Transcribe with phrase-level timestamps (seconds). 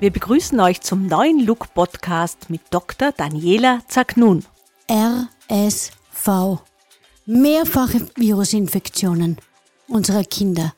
[0.00, 3.12] Wir begrüßen euch zum neuen Look Podcast mit Dr.
[3.12, 4.46] Daniela Zagnun.
[4.90, 6.62] RSV.
[7.26, 9.36] Mehrfache Virusinfektionen
[9.88, 10.72] unserer Kinder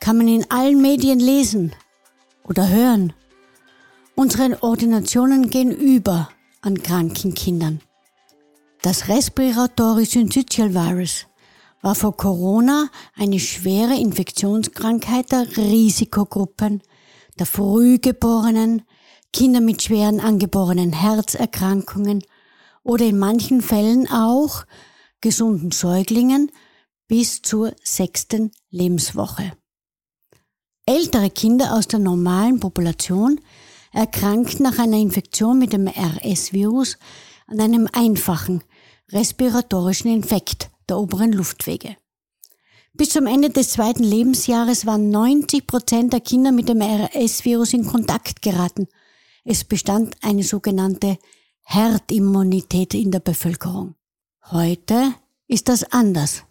[0.00, 1.74] kann man in allen Medien lesen
[2.44, 3.12] oder hören.
[4.14, 6.30] Unsere Ordinationen gehen über
[6.62, 7.82] an kranken Kindern.
[8.80, 11.26] Das Respiratory Syncytial Virus
[11.82, 16.80] war vor Corona eine schwere Infektionskrankheit der Risikogruppen,
[17.38, 18.82] der Frühgeborenen,
[19.32, 22.22] Kinder mit schweren angeborenen Herzerkrankungen
[22.82, 24.64] oder in manchen Fällen auch
[25.20, 26.52] gesunden Säuglingen
[27.08, 29.52] bis zur sechsten Lebenswoche.
[30.86, 33.40] Ältere Kinder aus der normalen Population
[33.92, 36.98] erkrankt nach einer Infektion mit dem RS-Virus
[37.46, 38.62] an einem einfachen
[39.10, 41.96] respiratorischen Infekt der oberen Luftwege.
[42.96, 47.84] Bis zum Ende des zweiten Lebensjahres waren 90 Prozent der Kinder mit dem RS-Virus in
[47.84, 48.86] Kontakt geraten.
[49.42, 51.18] Es bestand eine sogenannte
[51.64, 53.96] Herdimmunität in der Bevölkerung.
[54.48, 55.12] Heute
[55.48, 56.44] ist das anders.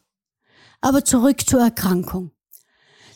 [0.81, 2.31] Aber zurück zur Erkrankung.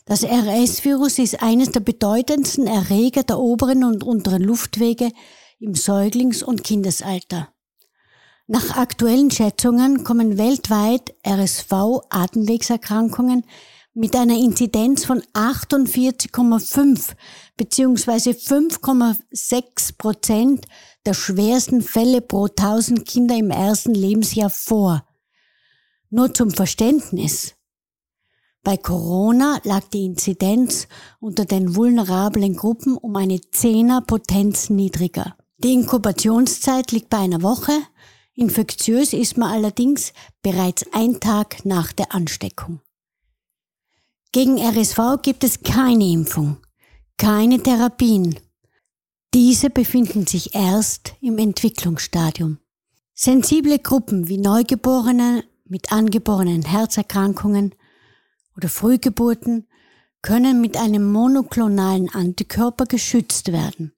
[0.05, 5.11] Das RS-Virus ist eines der bedeutendsten Erreger der oberen und unteren Luftwege
[5.59, 7.49] im Säuglings- und Kindesalter.
[8.49, 13.43] Nach aktuellen Schätzungen kommen weltweit RSV-Atemwegserkrankungen
[13.93, 17.09] mit einer Inzidenz von 48,5
[17.57, 18.31] bzw.
[18.31, 20.65] 5,6 Prozent
[21.05, 25.03] der schwersten Fälle pro 1000 Kinder im ersten Lebensjahr vor.
[26.09, 27.53] Nur zum Verständnis.
[28.63, 30.87] Bei Corona lag die Inzidenz
[31.19, 35.35] unter den vulnerablen Gruppen um eine Zehnerpotenz niedriger.
[35.57, 37.73] Die Inkubationszeit liegt bei einer Woche,
[38.37, 42.79] infektiös ist man allerdings bereits ein Tag nach der Ansteckung.
[44.31, 46.57] Gegen RSV gibt es keine Impfung,
[47.17, 48.39] keine Therapien.
[49.33, 52.59] Diese befinden sich erst im Entwicklungsstadium.
[53.13, 57.73] Sensible Gruppen wie Neugeborene mit angeborenen Herzerkrankungen
[58.55, 59.67] oder Frühgeburten
[60.21, 63.93] können mit einem monoklonalen Antikörper geschützt werden.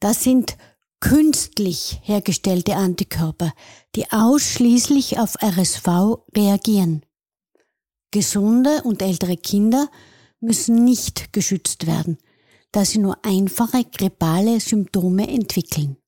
[0.00, 0.56] Das sind
[1.04, 3.52] künstlich hergestellte Antikörper,
[3.94, 5.86] die ausschließlich auf RSV
[6.34, 7.04] reagieren.
[8.10, 9.90] Gesunde und ältere Kinder
[10.40, 12.16] müssen nicht geschützt werden,
[12.72, 15.98] da sie nur einfache grippale Symptome entwickeln.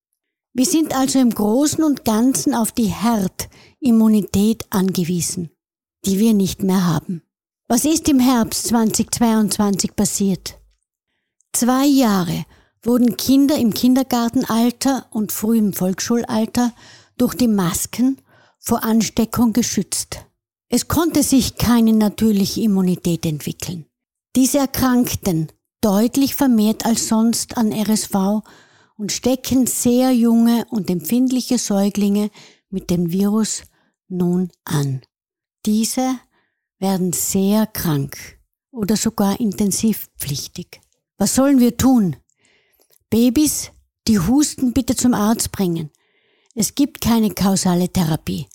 [0.55, 5.51] Wir sind also im Großen und Ganzen auf die Herdimmunität angewiesen,
[6.07, 7.21] die wir nicht mehr haben.
[7.69, 10.59] Was ist im Herbst 2022 passiert?
[11.53, 12.47] Zwei Jahre
[12.87, 16.73] wurden Kinder im Kindergartenalter und frühem Volksschulalter
[17.19, 18.19] durch die Masken
[18.59, 20.19] vor Ansteckung geschützt.
[20.69, 23.87] Es konnte sich keine natürliche Immunität entwickeln.
[24.35, 25.49] Diese erkrankten
[25.81, 28.43] deutlich vermehrt als sonst an RSV
[28.97, 32.31] und stecken sehr junge und empfindliche Säuglinge
[32.71, 33.63] mit dem Virus
[34.09, 35.03] nun an.
[35.65, 36.19] Diese
[36.79, 38.39] werden sehr krank
[38.71, 40.81] oder sogar intensivpflichtig.
[41.19, 42.17] Was sollen wir tun?
[43.11, 43.71] Babys,
[44.09, 45.91] die husten, bitte zum Arzt bringen.
[46.55, 48.49] Es gibt keine kausale Therapie,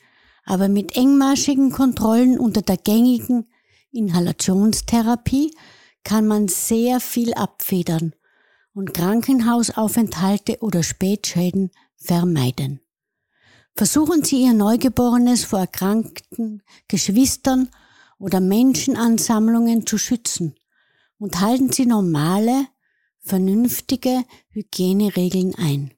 [0.45, 3.47] aber mit engmaschigen Kontrollen unter der gängigen
[3.91, 5.55] Inhalationstherapie
[6.03, 8.13] kann man sehr viel abfedern
[8.73, 12.81] und Krankenhausaufenthalte oder Spätschäden vermeiden.
[13.75, 17.69] Versuchen Sie Ihr Neugeborenes vor erkrankten Geschwistern
[18.17, 20.55] oder Menschenansammlungen zu schützen
[21.17, 22.67] und halten Sie normale,
[23.21, 25.91] vernünftige Hygieneregeln ein.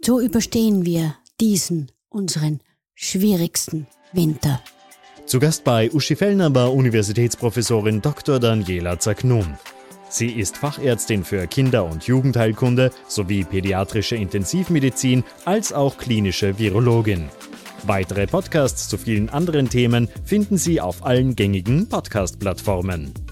[0.00, 2.60] So überstehen wir diesen, unseren
[2.94, 4.60] schwierigsten Winter.
[5.26, 8.38] Zu Gast bei Uschi Fellner war Universitätsprofessorin Dr.
[8.38, 9.56] Daniela Zagnum.
[10.10, 17.30] Sie ist Fachärztin für Kinder- und Jugendheilkunde sowie pädiatrische Intensivmedizin als auch klinische Virologin.
[17.84, 23.23] Weitere Podcasts zu vielen anderen Themen finden Sie auf allen gängigen Podcast-Plattformen.